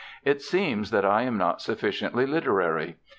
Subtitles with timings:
[0.25, 2.95] It seems that I am not sufficiently literary.